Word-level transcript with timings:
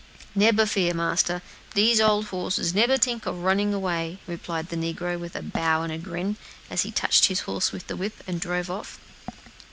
"Nebber 0.33 0.65
fear, 0.65 0.95
marster; 0.95 1.43
dese 1.75 1.99
ole 1.99 2.23
horses 2.23 2.73
nebber 2.73 2.97
tink 2.97 3.27
ob 3.27 3.43
running 3.43 3.71
away," 3.71 4.17
replied 4.25 4.69
the 4.69 4.75
negro, 4.75 5.15
with 5.19 5.35
a 5.35 5.43
bow 5.43 5.83
and 5.83 5.93
a 5.93 5.99
grin, 5.99 6.37
as 6.71 6.81
he 6.81 6.89
touched 6.91 7.25
his 7.25 7.41
horses 7.41 7.71
with 7.71 7.85
the 7.85 7.95
whip, 7.95 8.23
and 8.25 8.41
drove 8.41 8.71
off. 8.71 8.99